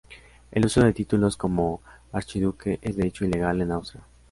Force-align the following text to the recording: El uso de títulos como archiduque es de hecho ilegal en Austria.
El 0.49 0.65
uso 0.65 0.81
de 0.81 0.93
títulos 0.93 1.37
como 1.37 1.83
archiduque 2.11 2.79
es 2.81 2.95
de 2.97 3.05
hecho 3.05 3.23
ilegal 3.23 3.61
en 3.61 3.71
Austria. 3.71 4.03